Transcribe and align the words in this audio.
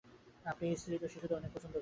আপনার 0.45 0.77
স্ত্রী 0.77 0.95
তো 0.97 1.07
শিশুদের 1.07 1.39
অনেক 1.39 1.51
পছন্দ 1.55 1.73
করে। 1.73 1.79